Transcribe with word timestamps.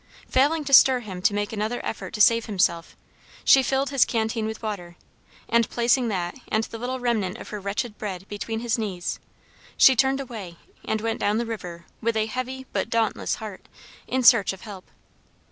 Failing 0.27 0.63
to 0.65 0.73
stir 0.73 1.01
him 1.01 1.21
to 1.21 1.33
make 1.35 1.53
another 1.53 1.79
effort 1.85 2.15
to 2.15 2.21
save 2.21 2.45
himself, 2.47 2.97
she 3.43 3.61
filled 3.61 3.91
his 3.91 4.03
canteen 4.03 4.47
with 4.47 4.63
water, 4.63 4.95
and 5.47 5.69
placing 5.69 6.07
that 6.07 6.33
and 6.47 6.63
the 6.63 6.79
little 6.79 6.99
remnant 6.99 7.37
of 7.37 7.49
her 7.49 7.59
wretched 7.59 7.99
bread 7.99 8.27
between 8.27 8.61
his 8.61 8.79
knees, 8.79 9.19
she 9.77 9.95
turned 9.95 10.19
away 10.19 10.57
and 10.83 11.01
went 11.01 11.19
down 11.19 11.37
the 11.37 11.45
river, 11.45 11.85
with 12.01 12.17
a 12.17 12.25
heavy 12.25 12.65
but 12.73 12.89
dauntless 12.89 13.35
heart, 13.35 13.67
in 14.07 14.23
search 14.23 14.53
of 14.53 14.61
help. 14.61 14.89